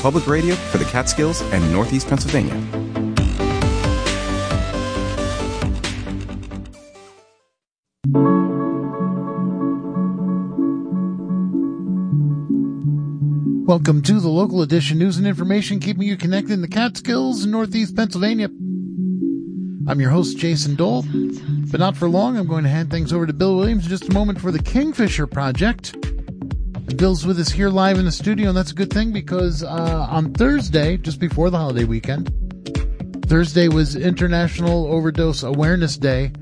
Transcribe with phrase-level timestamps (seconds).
[0.00, 2.54] public radio for the Catskills and Northeast Pennsylvania.
[13.66, 17.52] Welcome to the local edition news and information keeping you connected in the Catskills and
[17.52, 18.48] Northeast Pennsylvania.
[19.88, 21.04] I'm your host, Jason Dole,
[21.70, 22.36] but not for long.
[22.36, 24.62] I'm going to hand things over to Bill Williams in just a moment for the
[24.62, 26.07] Kingfisher Project.
[26.96, 30.06] Bill's with us here live in the studio, and that's a good thing because uh,
[30.10, 32.32] on Thursday, just before the holiday weekend,
[33.26, 36.32] Thursday was International Overdose Awareness Day.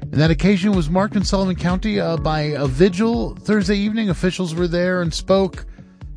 [0.00, 3.34] And that occasion was marked in Sullivan County uh, by a vigil.
[3.34, 5.66] Thursday evening, officials were there and spoke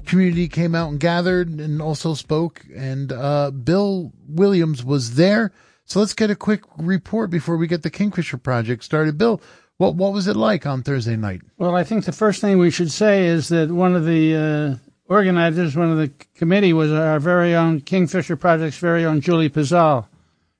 [0.10, 2.66] community came out and gathered and also spoke.
[2.76, 5.54] And uh, Bill Williams was there.
[5.86, 9.18] So let's get a quick report before we get the Kingfisher Project started.
[9.18, 9.40] Bill,
[9.80, 11.42] what what was it like on Thursday night?
[11.58, 14.76] Well, I think the first thing we should say is that one of the uh,
[15.12, 20.06] organizers, one of the committee, was our very own Kingfisher Project's very own Julie Pizzal.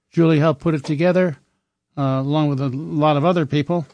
[0.10, 1.38] Julie helped put it together,
[1.98, 3.86] uh, along with a lot of other people,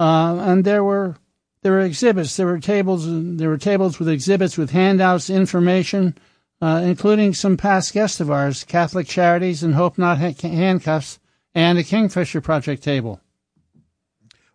[0.00, 1.16] uh, and there were
[1.60, 2.34] there were exhibits.
[2.36, 3.04] There were tables.
[3.06, 6.16] There were tables with exhibits with handouts, information,
[6.62, 11.18] uh, including some past guests of ours, Catholic Charities and Hope Not Handcuffs,
[11.54, 13.20] and a Kingfisher Project table.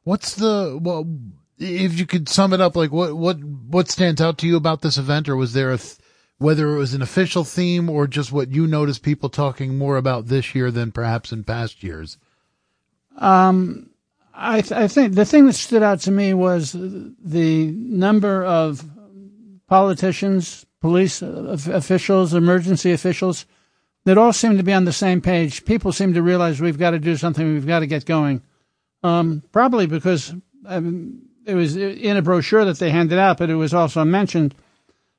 [0.08, 1.06] What's the well?
[1.58, 4.82] If you could sum it up, like what what what stands out to you about
[4.82, 5.98] this event, or was there a th-
[6.38, 10.28] whether it was an official theme or just what you noticed people talking more about
[10.28, 12.18] this year than perhaps in past years?
[13.18, 13.90] Um,
[14.34, 18.90] I, th- I think the thing that stood out to me was the number of
[19.68, 23.46] politicians, police officials, emergency officials
[24.06, 25.66] that all seem to be on the same page.
[25.66, 28.42] People seem to realize we've got to do something, we've got to get going.
[29.04, 30.34] Um, probably because
[30.66, 34.56] it was in a brochure that they handed out, but it was also mentioned.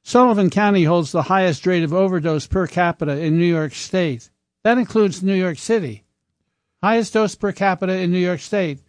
[0.03, 4.31] Sullivan County holds the highest rate of overdose per capita in New York State.
[4.65, 6.05] That includes New York City.
[6.83, 8.81] Highest dose per capita in New York State.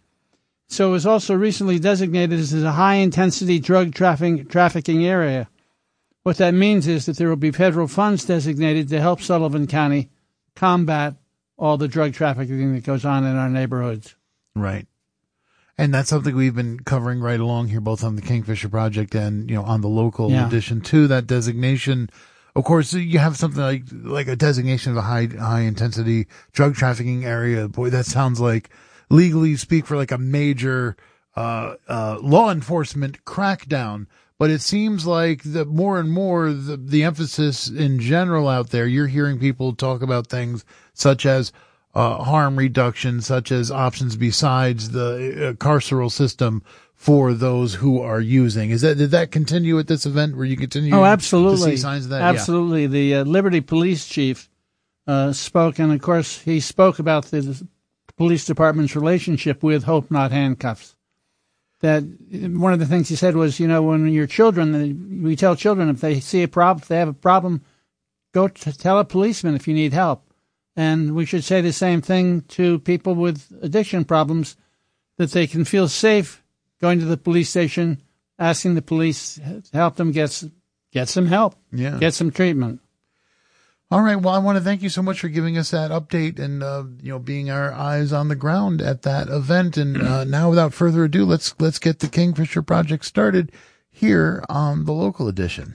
[0.68, 5.48] So it was also recently designated as a high intensity drug trafficking, trafficking area.
[6.22, 10.10] What that means is that there will be federal funds designated to help Sullivan County
[10.54, 11.14] combat
[11.58, 14.14] all the drug trafficking that goes on in our neighborhoods.
[14.54, 14.86] Right.
[15.80, 19.48] And that's something we've been covering right along here, both on the Kingfisher Project and,
[19.48, 20.46] you know, on the local yeah.
[20.46, 22.10] addition to that designation.
[22.54, 26.74] Of course, you have something like, like a designation of a high, high intensity drug
[26.74, 27.66] trafficking area.
[27.66, 28.68] Boy, that sounds like
[29.08, 30.98] legally speak for like a major
[31.34, 34.06] uh, uh, law enforcement crackdown.
[34.38, 38.86] But it seems like the more and more the, the emphasis in general out there,
[38.86, 41.52] you're hearing people talk about things such as
[41.94, 46.62] uh, harm reduction, such as options besides the uh, carceral system
[46.94, 48.70] for those who are using.
[48.70, 50.36] Is that did that continue at this event?
[50.36, 50.94] Where you continue?
[50.94, 51.72] Oh, absolutely.
[51.72, 52.22] See signs of that.
[52.22, 52.82] Absolutely.
[52.82, 52.88] Yeah.
[52.88, 54.48] The uh, Liberty Police Chief
[55.06, 57.66] uh, spoke, and of course he spoke about the
[58.16, 60.94] police department's relationship with Hope Not Handcuffs.
[61.80, 65.56] That one of the things he said was, you know, when your children, we tell
[65.56, 67.62] children if they see a problem, if they have a problem,
[68.32, 70.29] go to tell a policeman if you need help.
[70.80, 74.56] And we should say the same thing to people with addiction problems,
[75.18, 76.42] that they can feel safe
[76.80, 78.00] going to the police station,
[78.38, 80.42] asking the police to help them get
[80.90, 81.98] get some help, yeah.
[81.98, 82.80] get some treatment.
[83.90, 84.16] All right.
[84.16, 86.84] Well, I want to thank you so much for giving us that update and uh,
[87.02, 89.76] you know being our eyes on the ground at that event.
[89.76, 93.52] And uh, now, without further ado, let's let's get the Kingfisher Project started
[93.90, 95.74] here on the local edition.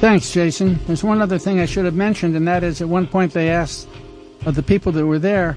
[0.00, 0.78] Thanks, Jason.
[0.86, 3.50] There's one other thing I should have mentioned, and that is at one point they
[3.50, 3.88] asked
[4.46, 5.56] of the people that were there,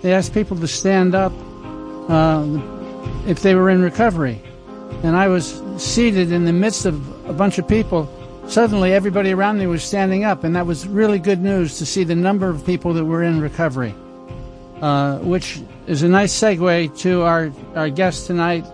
[0.00, 1.32] they asked people to stand up.
[2.08, 2.60] Uh,
[3.26, 4.40] if they were in recovery.
[5.02, 8.08] And I was seated in the midst of a bunch of people.
[8.48, 12.04] Suddenly, everybody around me was standing up, and that was really good news to see
[12.04, 13.94] the number of people that were in recovery,
[14.80, 18.64] uh, which is a nice segue to our, our guest tonight.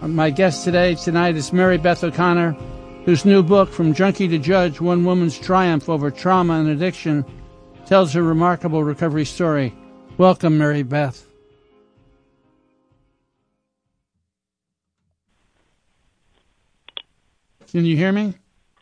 [0.00, 2.56] My guest today tonight is Mary Beth O'Connor,
[3.04, 7.24] whose new book, From Junkie to Judge One Woman's Triumph Over Trauma and Addiction,
[7.86, 9.74] tells her remarkable recovery story.
[10.18, 11.26] Welcome, Mary Beth.
[17.70, 18.34] Can you hear me?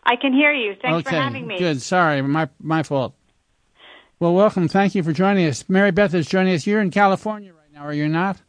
[0.05, 0.75] I can hear you.
[0.83, 1.59] Thanks okay, for having me.
[1.59, 1.81] Good.
[1.81, 3.15] Sorry, my my fault.
[4.19, 4.67] Well, welcome.
[4.67, 5.69] Thank you for joining us.
[5.69, 6.67] Mary Beth is joining us.
[6.67, 8.43] You're in California right now, are you not?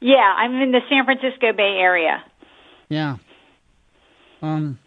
[0.00, 2.24] Yeah, I'm in the San Francisco Bay Area.
[2.88, 3.16] Yeah.
[4.42, 4.78] Um,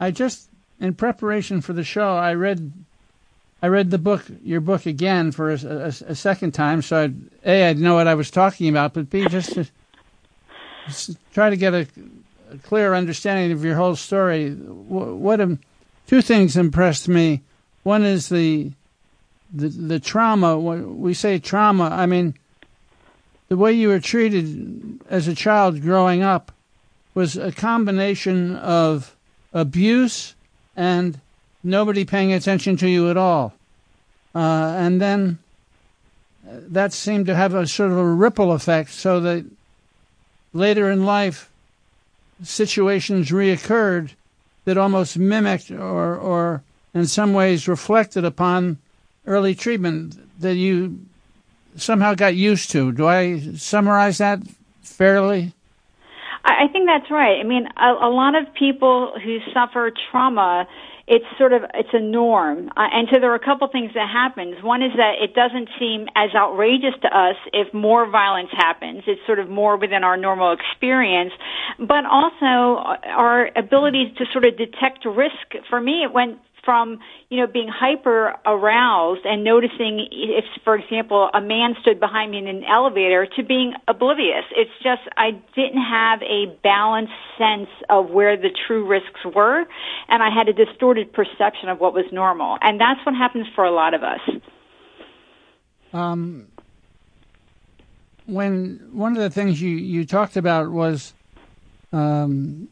[0.00, 0.48] I just
[0.80, 2.72] in preparation for the show, I read,
[3.62, 6.82] I read the book, your book again for a, a, a second time.
[6.82, 9.66] So I'd, a, I'd know what I was talking about, but b, just to
[11.32, 11.86] try to get a,
[12.50, 14.50] a clear understanding of your whole story.
[14.52, 15.58] What, what
[16.06, 17.42] two things impressed me.
[17.82, 18.72] One is the
[19.52, 20.58] the the trauma.
[20.58, 22.34] We say trauma, I mean
[23.48, 26.50] the way you were treated as a child growing up
[27.14, 29.13] was a combination of
[29.54, 30.34] abuse
[30.76, 31.18] and
[31.62, 33.54] nobody paying attention to you at all.
[34.34, 35.38] Uh, and then
[36.44, 39.46] that seemed to have a sort of a ripple effect so that
[40.52, 41.50] later in life
[42.42, 44.10] situations reoccurred
[44.64, 46.62] that almost mimicked or, or
[46.92, 48.78] in some ways reflected upon
[49.26, 50.98] early treatment that you
[51.76, 52.92] somehow got used to.
[52.92, 54.40] Do I summarize that
[54.82, 55.52] fairly?
[56.44, 57.40] I think that's right.
[57.40, 60.66] I mean, a, a lot of people who suffer trauma
[61.06, 62.70] it's sort of it's a norm.
[62.76, 64.62] Uh, and so there are a couple things that happens.
[64.62, 69.02] One is that it doesn't seem as outrageous to us if more violence happens.
[69.06, 71.32] It's sort of more within our normal experience.
[71.78, 76.98] But also uh, our ability to sort of detect risk for me it went from
[77.28, 82.38] you know being hyper aroused and noticing if for example a man stood behind me
[82.38, 84.44] in an elevator to being oblivious.
[84.56, 89.64] It's just i didn't have a balanced sense of where the true risks were
[90.08, 92.58] and i had a distorted perception of what was normal.
[92.62, 94.20] And that's what happens for a lot of us.
[95.92, 96.48] Um
[98.26, 101.14] when one of the things you you talked about was
[101.92, 102.68] um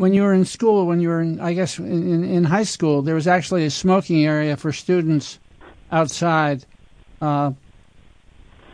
[0.00, 3.02] when you were in school, when you were in, I guess, in, in high school,
[3.02, 5.38] there was actually a smoking area for students
[5.92, 6.64] outside.
[7.20, 7.52] Uh,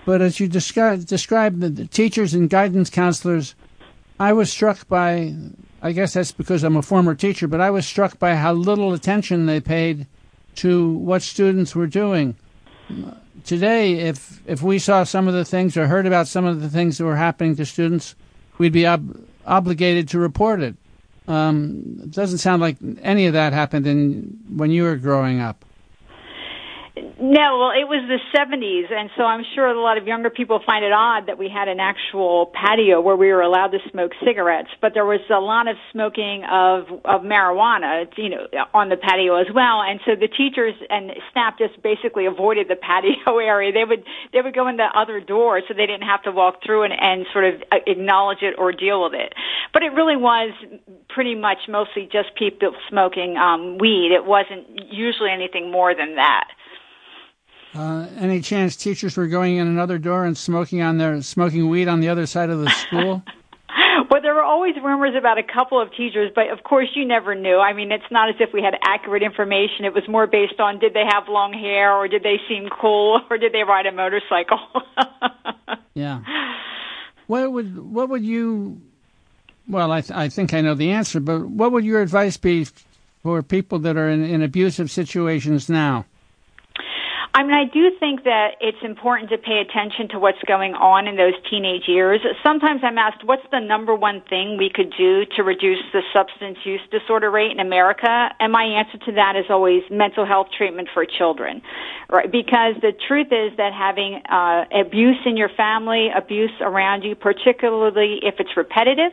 [0.04, 3.56] but as you describe, describe the, the teachers and guidance counselors,
[4.20, 5.34] I was struck by,
[5.82, 8.92] I guess that's because I'm a former teacher, but I was struck by how little
[8.92, 10.06] attention they paid
[10.62, 12.36] to what students were doing.
[13.44, 16.68] Today, if if we saw some of the things or heard about some of the
[16.68, 18.14] things that were happening to students,
[18.58, 20.76] we'd be ob- obligated to report it.
[21.28, 25.64] Um, it doesn't sound like any of that happened in when you were growing up.
[27.18, 30.60] No, well, it was the 70s, and so I'm sure a lot of younger people
[30.64, 34.12] find it odd that we had an actual patio where we were allowed to smoke
[34.24, 38.96] cigarettes, but there was a lot of smoking of of marijuana, you know, on the
[38.96, 39.80] patio as well.
[39.82, 43.72] And so the teachers and staff just basically avoided the patio area.
[43.72, 46.64] They would they would go in the other door so they didn't have to walk
[46.64, 49.34] through and, and sort of uh, acknowledge it or deal with it.
[49.76, 50.54] But it really was
[51.10, 54.10] pretty much mostly just people smoking um, weed.
[54.10, 56.48] It wasn't usually anything more than that.
[57.74, 61.88] Uh, any chance teachers were going in another door and smoking on their smoking weed
[61.88, 63.22] on the other side of the school?
[64.10, 67.34] well, there were always rumors about a couple of teachers, but of course you never
[67.34, 67.58] knew.
[67.58, 69.84] I mean, it's not as if we had accurate information.
[69.84, 73.20] It was more based on did they have long hair or did they seem cool
[73.30, 74.58] or did they ride a motorcycle?
[75.92, 76.22] yeah.
[77.26, 78.80] What would what would you?
[79.68, 82.66] Well, I th- I think I know the answer, but what would your advice be
[83.22, 86.04] for people that are in, in abusive situations now?
[87.36, 91.06] I mean, I do think that it's important to pay attention to what's going on
[91.06, 92.22] in those teenage years.
[92.42, 96.56] Sometimes I'm asked, what's the number one thing we could do to reduce the substance
[96.64, 98.30] use disorder rate in America?
[98.40, 101.60] And my answer to that is always mental health treatment for children,
[102.08, 102.32] right?
[102.32, 108.18] Because the truth is that having uh, abuse in your family, abuse around you, particularly
[108.22, 109.12] if it's repetitive,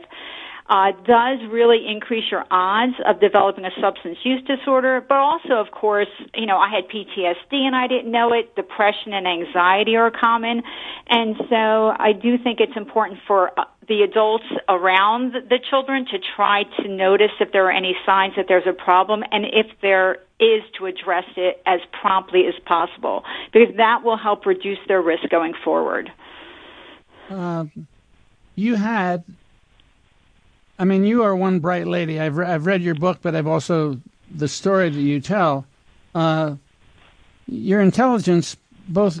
[0.66, 5.04] uh, does really increase your odds of developing a substance use disorder.
[5.06, 8.56] But also, of course, you know, I had PTSD and I didn't know it.
[8.56, 10.62] Depression and anxiety are common.
[11.08, 16.18] And so I do think it's important for uh, the adults around the children to
[16.34, 20.16] try to notice if there are any signs that there's a problem and if there
[20.40, 25.28] is to address it as promptly as possible because that will help reduce their risk
[25.30, 26.10] going forward.
[27.28, 27.66] Uh,
[28.56, 29.24] you had
[30.78, 32.20] I mean, you are one bright lady.
[32.20, 34.00] I've re- I've read your book, but I've also
[34.34, 35.66] the story that you tell.
[36.14, 36.56] Uh,
[37.46, 38.56] your intelligence
[38.88, 39.20] both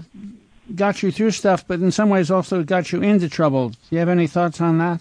[0.74, 3.68] got you through stuff, but in some ways also got you into trouble.
[3.68, 5.00] Do you have any thoughts on that?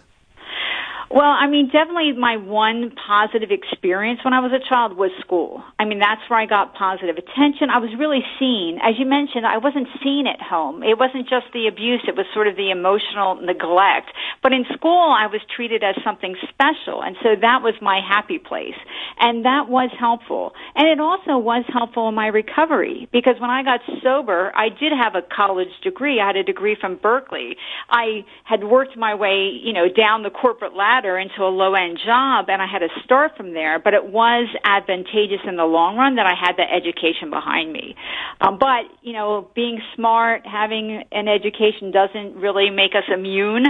[1.13, 5.61] Well, I mean, definitely my one positive experience when I was a child was school.
[5.77, 7.69] I mean, that's where I got positive attention.
[7.69, 8.79] I was really seen.
[8.81, 10.81] As you mentioned, I wasn't seen at home.
[10.81, 14.09] It wasn't just the abuse, it was sort of the emotional neglect.
[14.43, 17.01] But in school, I was treated as something special.
[17.01, 18.75] And so that was my happy place.
[19.17, 20.51] And that was helpful.
[20.75, 24.91] And it also was helpful in my recovery because when I got sober, I did
[24.91, 26.19] have a college degree.
[26.19, 27.55] I had a degree from Berkeley.
[27.89, 31.99] I had worked my way, you know, down the corporate ladder into a low end
[32.05, 35.95] job and I had to start from there, but it was advantageous in the long
[35.95, 37.95] run that I had that education behind me.
[38.41, 43.65] Um, but, you know, being smart, having an education doesn't really make us immune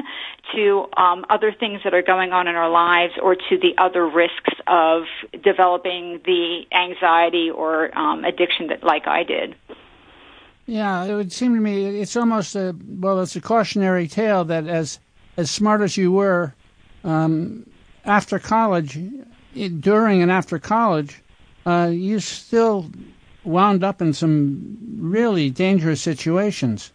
[0.56, 0.63] to,
[0.98, 4.54] um, other things that are going on in our lives or to the other risks
[4.68, 5.04] of
[5.44, 9.56] developing the anxiety or um, addiction that like I did.
[10.66, 14.68] Yeah, it would seem to me it's almost a well, it's a cautionary tale that
[14.68, 15.00] as
[15.36, 16.54] as smart as you were
[17.04, 17.66] um,
[18.06, 18.98] after college,
[19.80, 21.22] during and after college,
[21.66, 22.90] uh, you still
[23.44, 26.92] wound up in some really dangerous situations.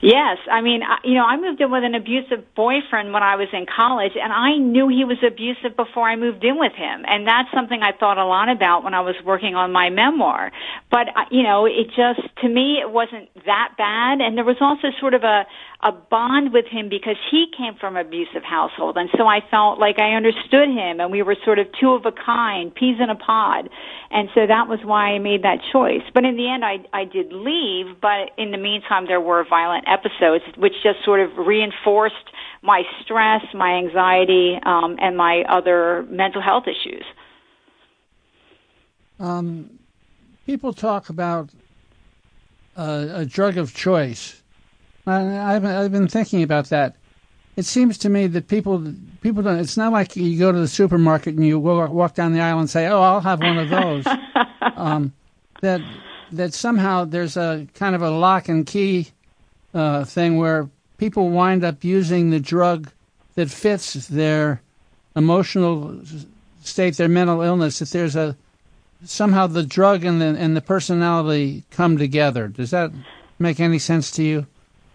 [0.00, 3.48] Yes, I mean, you know, I moved in with an abusive boyfriend when I was
[3.52, 7.26] in college, and I knew he was abusive before I moved in with him, and
[7.26, 10.52] that's something I thought a lot about when I was working on my memoir.
[10.90, 14.58] But uh, you know, it just to me it wasn't that bad, and there was
[14.60, 15.46] also sort of a
[15.80, 19.78] a bond with him because he came from an abusive household, and so I felt
[19.78, 23.10] like I understood him, and we were sort of two of a kind, peas in
[23.10, 23.70] a pod,
[24.10, 26.02] and so that was why I made that choice.
[26.12, 29.84] But in the end, I I did leave, but in the meantime, there were violent
[29.86, 32.16] episodes which just sort of reinforced
[32.62, 37.04] my stress, my anxiety, um, and my other mental health issues.
[39.20, 39.78] Um,
[40.44, 41.50] people talk about
[42.76, 44.42] uh, a drug of choice.
[45.08, 46.96] I, I've, I've been thinking about that.
[47.56, 49.58] It seems to me that people people don't.
[49.58, 52.70] It's not like you go to the supermarket and you walk down the aisle and
[52.70, 54.06] say, "Oh, I'll have one of those."
[54.76, 55.12] um,
[55.60, 55.80] that
[56.30, 59.08] that somehow there's a kind of a lock and key
[59.74, 62.92] uh, thing where people wind up using the drug
[63.34, 64.60] that fits their
[65.16, 66.00] emotional
[66.62, 67.80] state, their mental illness.
[67.80, 68.36] That there's a
[69.04, 72.46] somehow the drug and the and the personality come together.
[72.46, 72.92] Does that
[73.40, 74.46] make any sense to you?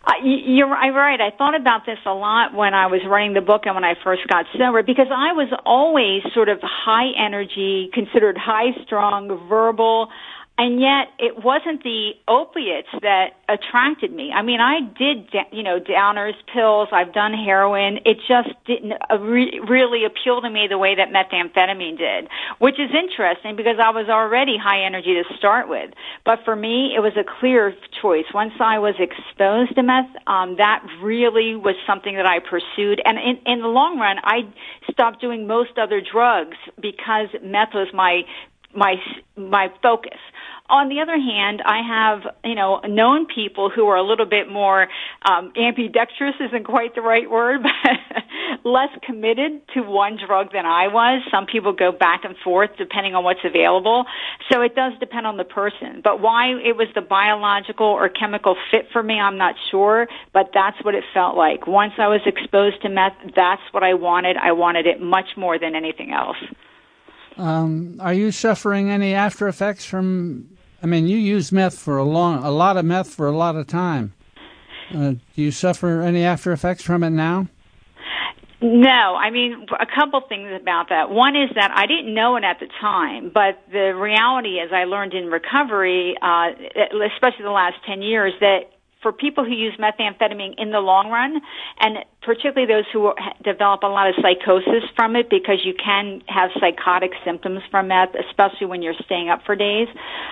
[0.05, 1.21] Uh, you're right.
[1.21, 3.93] I thought about this a lot when I was writing the book and when I
[4.03, 10.09] first got sober because I was always sort of high energy, considered high strung, verbal
[10.55, 14.31] and yet it wasn't the opiates that attracted me.
[14.31, 16.89] I mean, I did, you know, downers, pills.
[16.91, 17.97] I've done heroin.
[18.05, 22.29] It just didn't uh, really appeal to me the way that methamphetamine did,
[22.59, 25.89] which is interesting because I was already high energy to start with.
[26.23, 28.25] But for me, it was a clear choice.
[28.31, 33.01] Once I was exposed to meth, um, that really was something that I pursued.
[33.03, 34.41] And in, in the long run, I
[34.91, 38.21] stopped doing most other drugs because meth was my
[38.75, 38.95] my
[39.35, 40.19] my focus.
[40.73, 44.49] On the other hand, I have you know known people who are a little bit
[44.49, 44.87] more
[45.21, 50.87] um, ambidextrous isn't quite the right word, but less committed to one drug than I
[50.87, 51.21] was.
[51.29, 54.05] Some people go back and forth depending on what's available.
[54.51, 56.01] So it does depend on the person.
[56.03, 60.07] But why it was the biological or chemical fit for me, I'm not sure.
[60.33, 61.67] But that's what it felt like.
[61.67, 64.37] Once I was exposed to meth, that's what I wanted.
[64.37, 66.37] I wanted it much more than anything else.
[67.37, 70.49] Um, are you suffering any after effects from?
[70.83, 73.55] I mean, you use meth for a long, a lot of meth for a lot
[73.55, 74.13] of time.
[74.93, 77.47] Uh, do you suffer any after effects from it now?
[78.61, 81.09] No, I mean a couple things about that.
[81.09, 84.85] One is that I didn't know it at the time, but the reality as I
[84.85, 86.51] learned in recovery, uh,
[87.13, 88.71] especially the last ten years, that
[89.03, 91.41] for people who use methamphetamine in the long run,
[91.79, 96.49] and particularly those who develop a lot of psychosis from it, because you can have
[96.59, 99.89] psychotic symptoms from meth, especially when you're staying up for days.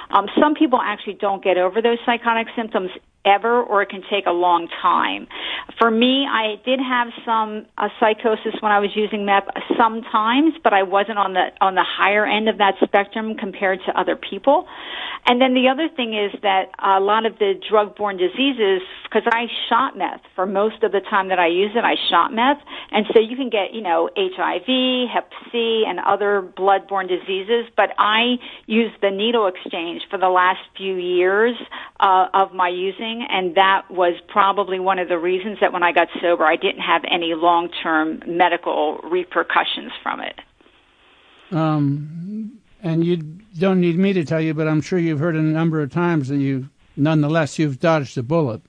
[0.09, 2.89] Um, some people actually don't get over those psychotic symptoms
[3.25, 5.27] ever or it can take a long time.
[5.79, 9.45] For me, I did have some uh, psychosis when I was using meth
[9.77, 13.99] sometimes, but I wasn't on the on the higher end of that spectrum compared to
[13.99, 14.67] other people.
[15.27, 19.45] And then the other thing is that a lot of the drug-borne diseases, because I
[19.69, 22.57] shot meth for most of the time that I used it, I shot meth,
[22.91, 27.65] and so you can get, you know, HIV, Hep C, and other blood-borne diseases.
[27.77, 31.55] But I used the needle exchange for the last few years
[31.99, 35.91] uh, of my using, and that was probably one of the reasons that when I
[35.91, 40.39] got sober, I didn't have any long-term medical repercussions from it.
[41.51, 43.18] Um, and you
[43.60, 46.30] don't need me to tell you, but I'm sure you've heard a number of times
[46.30, 48.62] that you, nonetheless, you've dodged a bullet.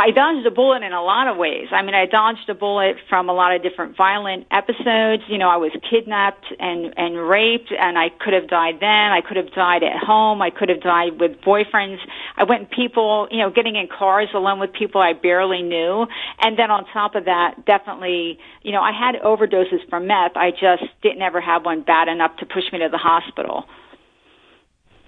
[0.00, 1.66] I dodged a bullet in a lot of ways.
[1.72, 5.24] I mean, I dodged a bullet from a lot of different violent episodes.
[5.26, 9.10] You know, I was kidnapped and and raped, and I could have died then.
[9.10, 10.40] I could have died at home.
[10.40, 11.98] I could have died with boyfriends.
[12.36, 16.06] I went people, you know, getting in cars alone with people I barely knew.
[16.40, 20.36] And then on top of that, definitely, you know, I had overdoses from meth.
[20.36, 23.64] I just didn't ever have one bad enough to push me to the hospital.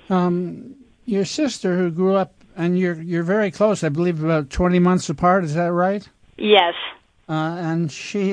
[0.09, 3.83] Um, your sister, who grew up and you're you're very close.
[3.85, 5.45] I believe about twenty months apart.
[5.45, 6.09] Is that right?
[6.37, 6.75] Yes.
[7.29, 8.33] Uh, and she,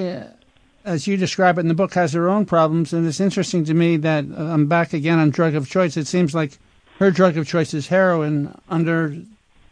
[0.83, 2.93] as you describe it in the book, has her own problems.
[2.93, 5.97] And it's interesting to me that uh, I'm back again on drug of choice.
[5.97, 6.57] It seems like
[6.99, 9.15] her drug of choice is heroin under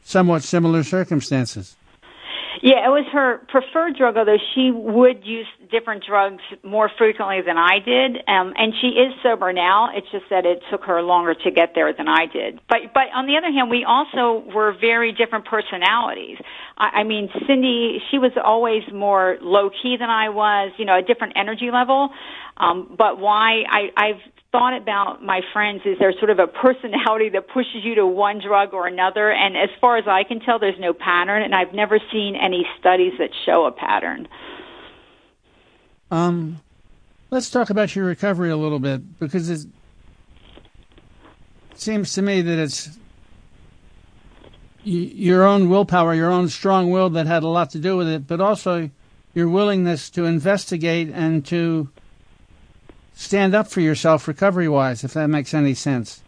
[0.03, 1.75] somewhat similar circumstances.
[2.65, 7.59] Yeah, it was her preferred drug, although she would use different drugs more frequently than
[7.59, 8.17] I did.
[8.27, 9.89] Um, and she is sober now.
[9.93, 12.59] It's just that it took her longer to get there than I did.
[12.67, 16.39] But, but on the other hand, we also were very different personalities.
[16.75, 20.97] I, I mean, Cindy, she was always more low key than I was, you know,
[20.97, 22.09] a different energy level.
[22.57, 24.21] Um, but why I, I've
[24.51, 28.39] thought about my friends is there's sort of a personality that pushes you to one
[28.39, 29.29] drug or another.
[29.29, 32.65] And as far as I can tell, there's no pattern, and I've never seen any
[32.79, 34.27] studies that show a pattern.
[36.09, 36.61] Um,
[37.31, 39.67] let's talk about your recovery a little bit because it
[41.73, 42.97] seems to me that it's
[44.83, 48.27] your own willpower, your own strong will that had a lot to do with it,
[48.27, 48.89] but also
[49.33, 51.89] your willingness to investigate and to
[53.15, 56.21] stand up for yourself recovery wise, if that makes any sense.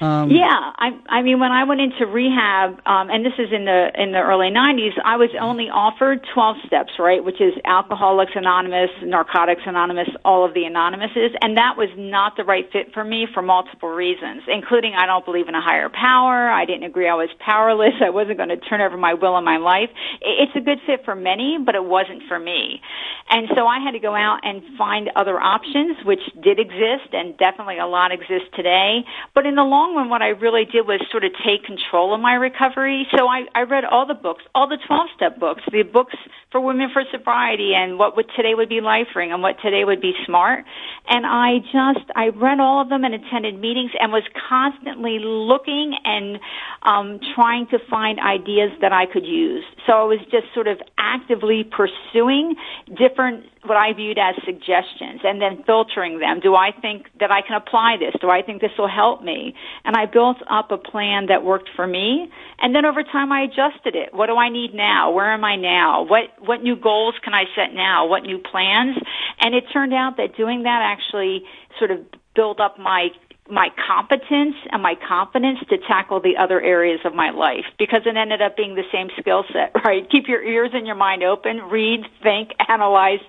[0.00, 3.68] Um, yeah, I, I mean, when I went into rehab, um, and this is in
[3.68, 8.32] the in the early '90s, I was only offered 12 steps, right, which is Alcoholics
[8.34, 13.04] Anonymous, Narcotics Anonymous, all of the anonymouses, and that was not the right fit for
[13.04, 16.48] me for multiple reasons, including I don't believe in a higher power.
[16.48, 17.92] I didn't agree I was powerless.
[18.00, 19.92] I wasn't going to turn over my will in my life.
[20.24, 22.80] It's a good fit for many, but it wasn't for me,
[23.28, 27.36] and so I had to go out and find other options, which did exist, and
[27.36, 29.04] definitely a lot exist today.
[29.34, 32.14] But in the long long run, what I really did was sort of take control
[32.14, 33.06] of my recovery.
[33.16, 36.14] So I, I read all the books, all the 12 step books, the books
[36.50, 40.00] for women for sobriety and what would today would be LifeRing and what today would
[40.00, 40.64] be smart.
[41.08, 45.96] And I just, I read all of them and attended meetings and was constantly looking
[46.04, 46.38] and
[46.82, 49.64] um, trying to find ideas that I could use.
[49.86, 52.54] So I was just sort of actively pursuing
[52.96, 56.40] different what I viewed as suggestions and then filtering them.
[56.40, 58.14] Do I think that I can apply this?
[58.20, 59.54] Do I think this will help me?
[59.84, 62.30] And I built up a plan that worked for me.
[62.60, 64.14] And then over time I adjusted it.
[64.14, 65.10] What do I need now?
[65.12, 66.04] Where am I now?
[66.04, 68.06] What, what new goals can I set now?
[68.06, 68.96] What new plans?
[69.40, 71.42] And it turned out that doing that actually
[71.78, 71.98] sort of
[72.34, 73.08] built up my
[73.50, 78.16] my competence and my confidence to tackle the other areas of my life because it
[78.16, 80.08] ended up being the same skill set, right?
[80.10, 83.20] Keep your ears and your mind open, read, think, analyze,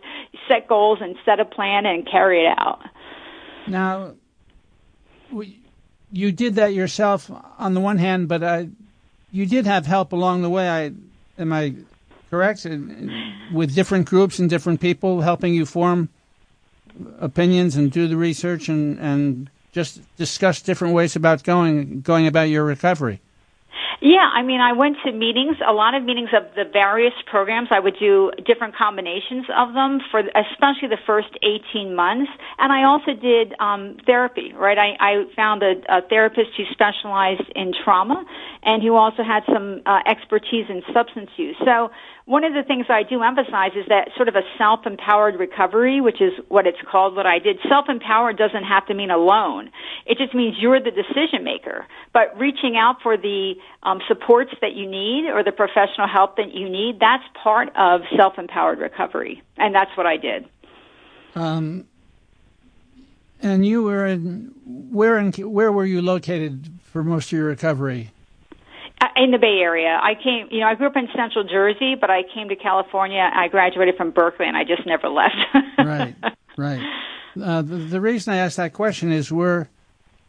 [0.48, 2.82] set goals and set a plan and carry it out.
[3.68, 4.14] Now,
[6.12, 8.70] you did that yourself on the one hand, but I,
[9.32, 10.70] you did have help along the way.
[10.70, 10.92] I
[11.38, 11.76] am I
[12.30, 12.66] correct
[13.54, 16.10] with different groups and different people helping you form
[17.20, 22.50] opinions and do the research and and just discuss different ways about going going about
[22.50, 23.22] your recovery.
[24.04, 27.68] Yeah, I mean, I went to meetings, a lot of meetings of the various programs.
[27.70, 32.32] I would do different combinations of them for especially the first 18 months.
[32.58, 34.78] And I also did um, therapy, right?
[34.80, 38.26] I, I found a, a therapist who specialized in trauma
[38.64, 41.56] and who also had some uh, expertise in substance use.
[41.64, 41.92] So
[42.32, 46.22] one of the things I do emphasize is that sort of a self-empowered recovery, which
[46.22, 47.58] is what it's called, what I did.
[47.68, 49.70] Self-empowered doesn't have to mean alone.
[50.06, 51.86] It just means you're the decision maker.
[52.14, 56.54] But reaching out for the um, supports that you need or the professional help that
[56.54, 59.44] you need, that's part of self-empowered recovery.
[59.58, 60.46] And that's what I did.
[61.36, 61.86] Um,
[63.42, 68.12] and you were in, where in, where were you located for most of your recovery?
[69.16, 70.00] In the Bay Area.
[70.02, 73.30] I came, you know, I grew up in Central Jersey, but I came to California.
[73.34, 75.36] I graduated from Berkeley, and I just never left.
[75.78, 76.16] right,
[76.58, 76.82] right.
[77.42, 79.68] Uh, the, the, reason I asked that question is we're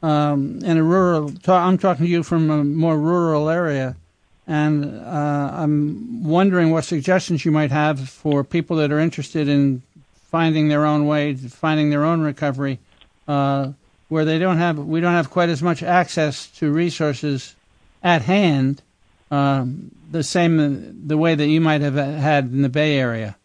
[0.03, 1.33] um, in a rural.
[1.47, 3.97] I'm talking to you from a more rural area,
[4.47, 9.83] and uh, I'm wondering what suggestions you might have for people that are interested in
[10.31, 12.79] finding their own way, finding their own recovery,
[13.27, 13.73] uh,
[14.09, 17.57] where they don't have we don't have quite as much access to resources
[18.03, 18.83] at hand
[19.31, 23.37] um, the same the way that you might have had in the Bay Area.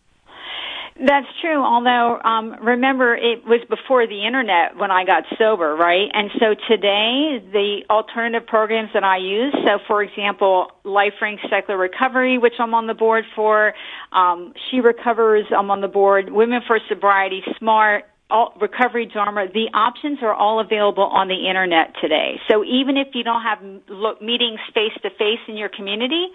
[0.99, 1.63] That's true.
[1.63, 6.09] Although, um, remember, it was before the internet when I got sober, right?
[6.11, 9.53] And so today, the alternative programs that I use.
[9.63, 13.75] So, for example, LifeRing Secular Recovery, which I'm on the board for.
[14.11, 15.45] Um, she recovers.
[15.55, 16.31] I'm on the board.
[16.31, 21.93] Women for Sobriety, Smart, all, recovery Dharma, the options are all available on the internet
[22.01, 22.39] today.
[22.49, 23.59] So even if you don't have
[24.21, 26.27] meetings face to face in your community,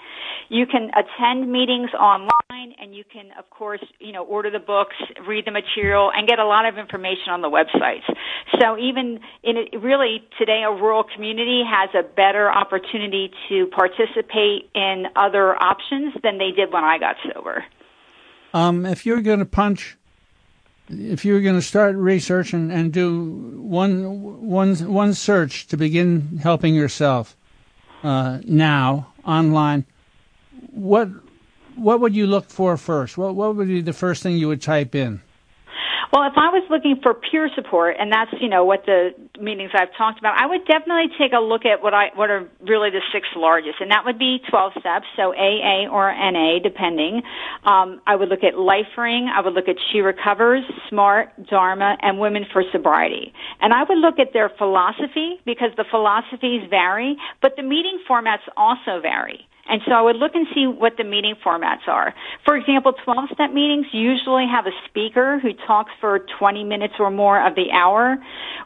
[0.49, 4.97] you can attend meetings online and you can, of course, you know, order the books,
[5.27, 8.09] read the material, and get a lot of information on the websites.
[8.59, 15.05] So even in really today, a rural community has a better opportunity to participate in
[15.15, 17.65] other options than they did when I got sober.
[18.55, 19.97] Um, if you're going to punch
[20.93, 25.77] if you were going to start research and, and do one, one, one search to
[25.77, 27.37] begin helping yourself
[28.03, 29.85] uh, now online,
[30.71, 31.09] what
[31.75, 33.17] what would you look for first?
[33.17, 35.23] What what would be the first thing you would type in?
[36.13, 39.71] Well, if I was looking for peer support, and that's you know what the meetings
[39.73, 42.91] I've talked about, I would definitely take a look at what I what are really
[42.91, 47.23] the six largest, and that would be 12 steps, so AA or NA, depending.
[47.65, 52.21] Um, I would look at LifeRing, I would look at She Recovers, Smart, Dharma, and
[52.21, 57.57] Women for Sobriety, and I would look at their philosophy because the philosophies vary, but
[57.57, 59.49] the meeting formats also vary.
[59.69, 62.13] And so I would look and see what the meeting formats are.
[62.45, 67.11] For example, 12 step meetings usually have a speaker who talks for 20 minutes or
[67.11, 68.17] more of the hour,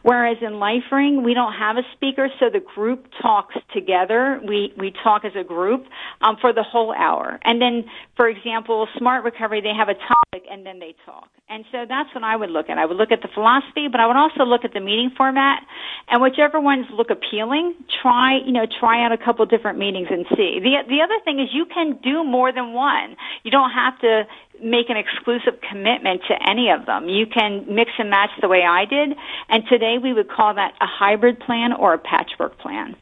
[0.01, 4.41] whereas in LifeRing, we don't have a speaker, so the group talks together.
[4.45, 5.85] We, we talk as a group
[6.21, 7.39] um, for the whole hour.
[7.43, 9.95] And then, for example, Smart Recovery, they have a
[10.33, 11.29] and then they talk.
[11.47, 12.77] And so that's what I would look at.
[12.77, 15.63] I would look at the philosophy, but I would also look at the meeting format,
[16.09, 20.25] and whichever ones look appealing, try, you know, try out a couple different meetings and
[20.35, 20.59] see.
[20.59, 23.15] The, the other thing is you can do more than one.
[23.43, 24.23] You don't have to
[24.61, 27.07] make an exclusive commitment to any of them.
[27.07, 29.15] You can mix and match the way I did,
[29.47, 32.97] and today we would call that a hybrid plan or a patchwork plan.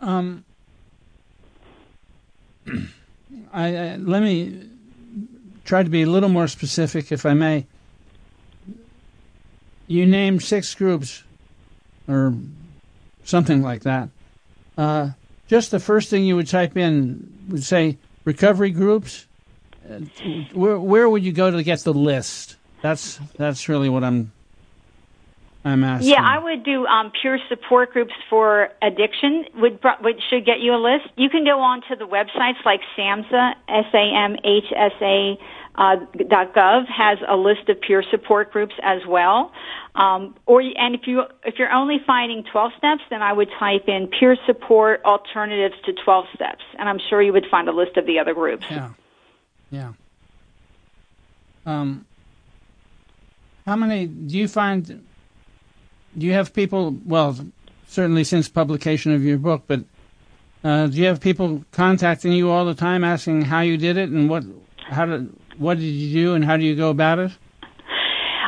[0.00, 0.44] Um,
[3.52, 4.68] I, I, let me
[5.64, 7.66] try to be a little more specific, if I may.
[9.86, 11.24] You named six groups,
[12.08, 12.34] or
[13.24, 14.08] something like that.
[14.78, 15.10] Uh,
[15.48, 19.26] just the first thing you would type in would say recovery groups.
[19.88, 20.00] Uh,
[20.52, 22.56] where where would you go to get the list?
[22.82, 24.32] That's that's really what I'm
[25.64, 26.10] I'm asking.
[26.10, 29.44] Yeah, I would do um, peer support groups for addiction.
[29.56, 31.12] Would, would should get you a list.
[31.16, 35.38] You can go on to the websites like SAMHSA, S A M H S A
[35.76, 39.52] uh, .gov has a list of peer support groups as well.
[39.94, 43.88] Um, or and if you if you're only finding 12 steps, then I would type
[43.88, 47.96] in peer support alternatives to 12 steps, and I'm sure you would find a list
[47.96, 48.64] of the other groups.
[48.70, 48.90] Yeah,
[49.70, 49.92] yeah.
[51.66, 52.06] Um,
[53.66, 55.06] how many do you find?
[56.16, 56.96] Do you have people?
[57.04, 57.36] Well,
[57.86, 59.80] certainly since publication of your book, but
[60.62, 64.10] uh, do you have people contacting you all the time, asking how you did it
[64.10, 64.44] and what
[64.88, 67.32] how did what did you do and how do you go about it?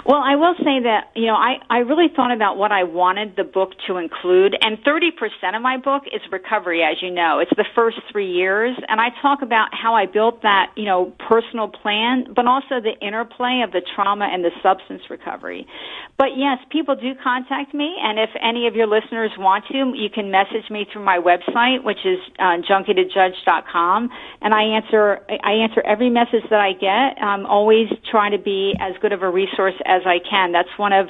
[0.05, 3.37] Well, I will say that, you know, I, I really thought about what I wanted
[3.37, 7.39] the book to include, and 30% of my book is recovery, as you know.
[7.39, 11.13] It's the first three years, and I talk about how I built that, you know,
[11.29, 15.69] personal plan, but also the interplay of the trauma and the substance recovery.
[16.19, 20.11] But yes, people do contact me, and if any of your listeners want to, you
[20.13, 22.59] can message me through my website, which is uh,
[24.43, 27.23] and I answer, I answer every message that I get.
[27.23, 29.75] I'm always trying to be as good of a resource
[30.07, 30.53] I can.
[30.53, 31.09] That's one of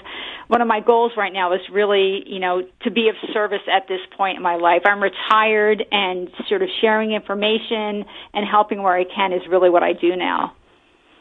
[0.48, 3.88] one of my goals right now is really, you know, to be of service at
[3.88, 4.82] this point in my life.
[4.84, 9.82] I'm retired and sort of sharing information and helping where I can is really what
[9.82, 10.54] I do now.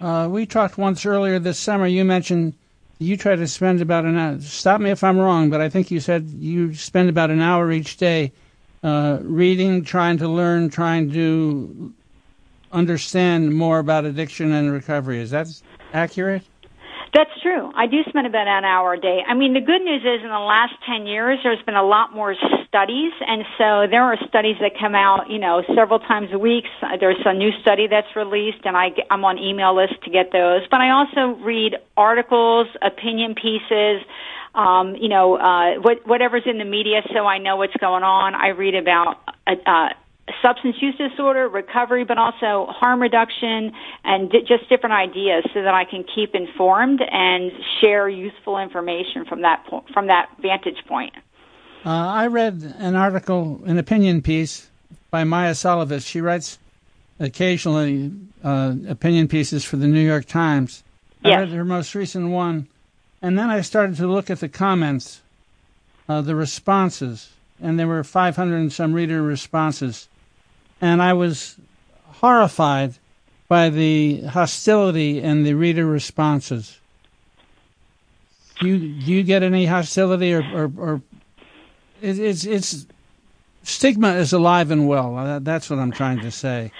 [0.02, 1.86] Uh, we talked once earlier this summer.
[1.86, 2.56] You mentioned
[3.00, 4.40] you try to spend about an hour.
[4.42, 7.72] Stop me if I'm wrong, but I think you said you spend about an hour
[7.72, 8.32] each day
[8.84, 11.94] uh, reading, trying to learn, trying to
[12.72, 15.20] understand more about addiction and recovery.
[15.20, 15.48] Is that
[15.94, 16.44] accurate?
[17.14, 17.72] That's true.
[17.76, 19.20] I do spend about an hour a day.
[19.28, 22.16] I mean, the good news is in the last 10 years, there's been a lot
[22.16, 22.36] more
[22.68, 23.12] studies.
[23.28, 26.64] And so there are studies that come out, you know, several times a week.
[27.02, 30.62] There's a new study that's released and I, I'm on email list to get those.
[30.72, 34.08] But I also read articles, opinion pieces,
[34.56, 38.36] um, you know, uh, what, whatever's in the media so I know what's going on.
[38.36, 39.90] I read about, uh, uh
[40.42, 43.72] substance use disorder, recovery, but also harm reduction
[44.04, 49.26] and di- just different ideas so that I can keep informed and share useful information
[49.26, 51.14] from that po- from that vantage point.
[51.86, 54.70] Uh, I read an article, an opinion piece
[55.10, 56.06] by Maia Szalavitz.
[56.06, 56.60] She writes
[57.20, 58.12] occasionally
[58.44, 60.84] uh, opinion pieces for the New York Times.
[61.24, 61.38] Yes.
[61.38, 62.68] I read her most recent one,
[63.22, 65.22] and then I started to look at the comments,
[66.08, 67.32] uh, the responses,
[67.62, 70.08] and there were 500 and some reader responses
[70.82, 71.56] and I was
[72.06, 72.96] horrified
[73.48, 76.80] by the hostility and the reader responses.
[78.60, 81.02] Do you, do you get any hostility or, or, or
[82.02, 82.86] it, it's, it's
[83.64, 85.40] stigma is alive and well.
[85.42, 86.72] That's what I'm trying to say.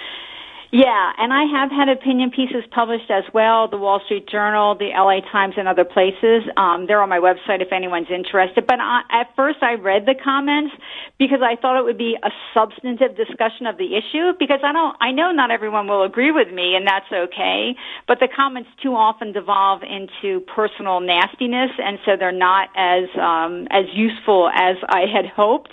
[0.72, 4.88] Yeah, and I have had opinion pieces published as well, the Wall Street Journal, the
[4.96, 6.48] LA Times, and other places.
[6.56, 8.66] Um, they're on my website if anyone's interested.
[8.66, 10.72] But I, at first I read the comments
[11.18, 14.96] because I thought it would be a substantive discussion of the issue because I don't,
[14.98, 17.76] I know not everyone will agree with me and that's okay,
[18.08, 23.68] but the comments too often devolve into personal nastiness and so they're not as, um,
[23.68, 25.72] as useful as I had hoped.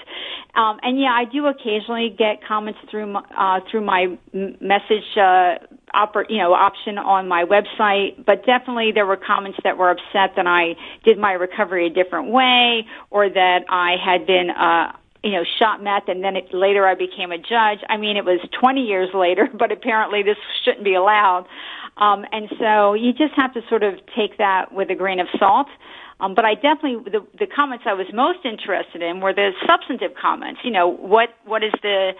[0.56, 5.58] Um, and yeah, I do occasionally get comments through uh, through my message uh,
[5.96, 8.26] oper- you know option on my website.
[8.26, 12.32] But definitely, there were comments that were upset that I did my recovery a different
[12.32, 14.50] way, or that I had been.
[14.50, 17.80] Uh, you know, shot meth, and then it, later I became a judge.
[17.90, 21.46] I mean, it was 20 years later, but apparently this shouldn't be allowed.
[21.98, 25.28] Um, and so you just have to sort of take that with a grain of
[25.38, 25.68] salt.
[26.22, 30.12] Um, but I definitely the, the comments I was most interested in were the substantive
[30.20, 30.60] comments.
[30.64, 32.12] You know, what what is the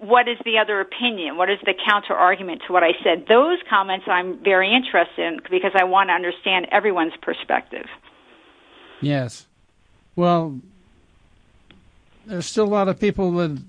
[0.00, 1.36] what is the other opinion?
[1.36, 3.26] What is the counter argument to what I said?
[3.28, 7.86] Those comments I'm very interested in because I want to understand everyone's perspective.
[9.00, 9.46] Yes.
[10.16, 10.60] Well,
[12.26, 13.62] there's still a lot of people that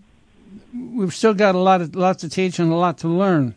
[0.73, 3.55] we've still got a lot of lots to teach and a lot to learn.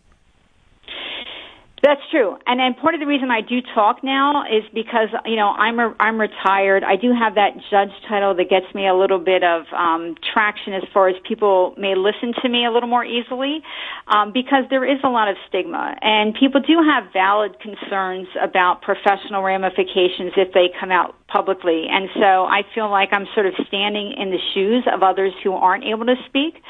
[1.81, 5.37] That's true, and then part of the reason I do talk now is because you
[5.37, 6.83] know I'm a, I'm retired.
[6.83, 10.73] I do have that judge title that gets me a little bit of um, traction
[10.75, 13.63] as far as people may listen to me a little more easily,
[14.09, 18.83] um, because there is a lot of stigma, and people do have valid concerns about
[18.83, 23.55] professional ramifications if they come out publicly, and so I feel like I'm sort of
[23.69, 26.61] standing in the shoes of others who aren't able to speak.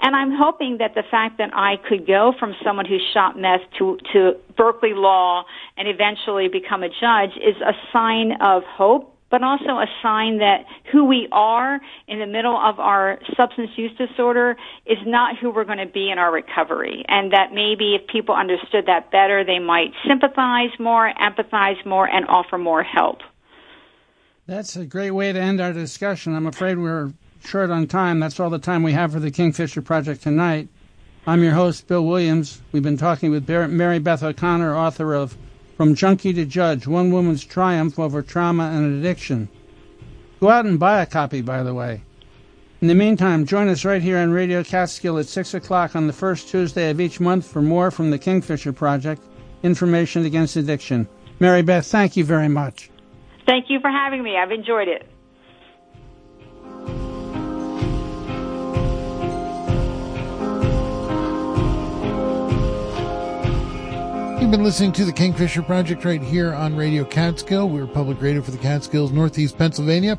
[0.00, 3.62] And I'm hoping that the fact that I could go from someone who shot meth
[3.78, 5.44] to, to Berkeley Law
[5.76, 10.64] and eventually become a judge is a sign of hope but also a sign that
[10.90, 14.56] who we are in the middle of our substance use disorder
[14.86, 17.04] is not who we're going to be in our recovery.
[17.08, 22.26] And that maybe if people understood that better, they might sympathize more, empathize more, and
[22.26, 23.18] offer more help.
[24.46, 26.34] That's a great way to end our discussion.
[26.34, 27.12] I'm afraid we're
[27.44, 28.20] short on time.
[28.20, 30.68] That's all the time we have for the Kingfisher Project tonight.
[31.28, 32.62] I'm your host, Bill Williams.
[32.72, 35.36] We've been talking with Mary Beth O'Connor, author of
[35.76, 39.50] From Junkie to Judge One Woman's Triumph Over Trauma and Addiction.
[40.40, 42.00] Go out and buy a copy, by the way.
[42.80, 46.14] In the meantime, join us right here on Radio Catskill at 6 o'clock on the
[46.14, 49.22] first Tuesday of each month for more from the Kingfisher Project
[49.62, 51.06] Information Against Addiction.
[51.40, 52.88] Mary Beth, thank you very much.
[53.46, 54.38] Thank you for having me.
[54.38, 55.06] I've enjoyed it.
[64.48, 67.68] You've been listening to the Kingfisher Project right here on Radio Catskill.
[67.68, 70.18] We're public radio for the Catskills, Northeast Pennsylvania.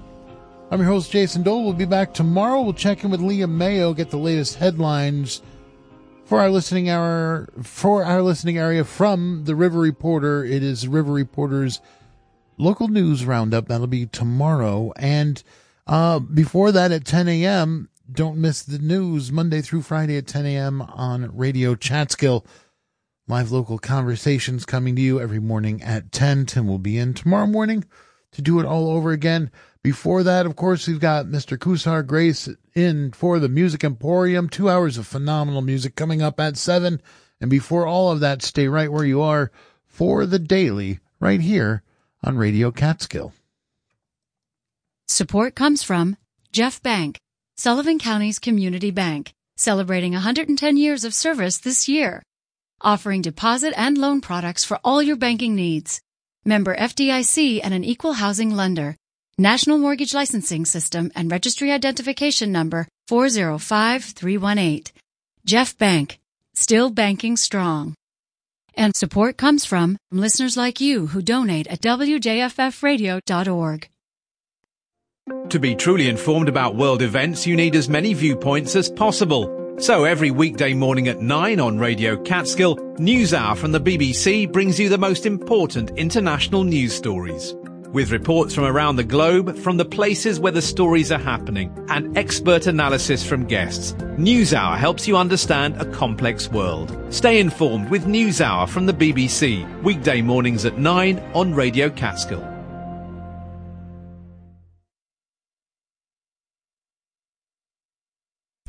[0.70, 1.63] I'm your host, Jason Dole.
[1.63, 2.62] We'll be back tomorrow.
[2.62, 5.42] We'll check in with Leah Mayo, get the latest headlines
[6.26, 10.46] for our listening hour, for our listening area from the River Reporter.
[10.46, 11.82] It is River Reporter's
[12.60, 13.68] local news roundup.
[13.68, 14.94] That'll be tomorrow.
[14.98, 15.42] And,
[15.88, 20.46] uh, before that at 10 a.m., don't miss the news Monday through Friday at 10
[20.46, 20.84] a.m.
[20.84, 22.46] on Radio Catskill.
[23.30, 26.48] Live local conversations coming to you every morning at 10.
[26.48, 27.86] Tim will be in tomorrow morning
[28.32, 29.52] to do it all over again.
[29.84, 31.56] Before that, of course, we've got Mr.
[31.56, 34.50] Kusar Grace in for the Music Emporium.
[34.50, 37.00] Two hours of phenomenal music coming up at 7.
[37.39, 39.52] And before all of that, stay right where you are
[39.86, 41.84] for the daily right here
[42.24, 43.32] on Radio Catskill.
[45.08, 46.18] Support comes from
[46.52, 47.20] Jeff Bank,
[47.58, 52.24] Sullivan County's community bank, celebrating 110 years of service this year
[52.82, 56.02] offering deposit and loan products for all your banking needs.
[56.46, 58.96] Member FDIC and an equal housing lender.
[59.38, 64.94] National Mortgage Licensing System and Registry Identification Number 405318.
[65.46, 66.20] Jeff Bank.
[66.54, 67.96] Still banking strong.
[68.76, 73.89] And support comes from listeners like you who donate at WJFFradio.org.
[75.50, 79.59] To be truly informed about world events, you need as many viewpoints as possible.
[79.80, 84.89] So every weekday morning at 9 on Radio Catskill, NewsHour from the BBC brings you
[84.89, 87.56] the most important international news stories.
[87.94, 92.18] With reports from around the globe, from the places where the stories are happening, and
[92.18, 96.94] expert analysis from guests, NewsHour helps you understand a complex world.
[97.10, 102.59] Stay informed with NewsHour from the BBC, weekday mornings at 9 on Radio Catskill.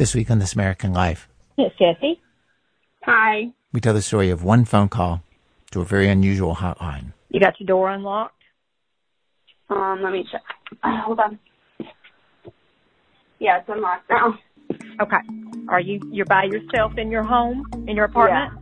[0.01, 1.29] This week on This American Life.
[1.59, 2.19] Yes, Jesse.
[3.03, 3.51] Hi.
[3.71, 5.23] We tell the story of one phone call
[5.73, 7.13] to a very unusual hotline.
[7.29, 8.43] You got your door unlocked?
[9.69, 10.41] Um, let me check.
[10.83, 11.39] Uh, hold on.
[13.41, 14.39] Yeah, it's unlocked now.
[15.03, 15.19] Okay.
[15.69, 18.55] Are you you're by yourself in your home in your apartment?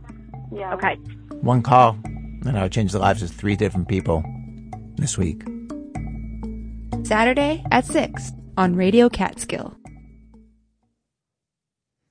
[0.51, 0.59] Yeah.
[0.59, 0.73] yeah.
[0.73, 0.95] Okay.
[1.39, 4.25] One call, and I would change the lives of three different people
[4.97, 5.43] this week.
[7.05, 9.78] Saturday at 6 on Radio Catskill.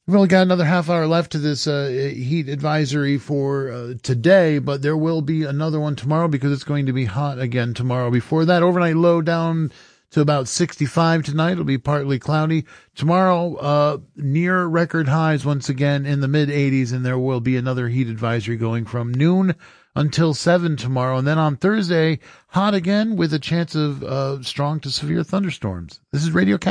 [0.08, 4.58] We've only got another half hour left to this uh, heat advisory for uh, today,
[4.58, 8.10] but there will be another one tomorrow because it's going to be hot again tomorrow.
[8.10, 9.70] Before that, overnight low down
[10.12, 11.52] to about 65 tonight.
[11.52, 12.64] It'll be partly cloudy.
[12.94, 17.58] Tomorrow, uh, near record highs once again in the mid 80s, and there will be
[17.58, 19.54] another heat advisory going from noon
[19.94, 21.18] until 7 tomorrow.
[21.18, 26.00] And then on Thursday, hot again with a chance of uh, strong to severe thunderstorms.
[26.12, 26.66] This is Radio Cat.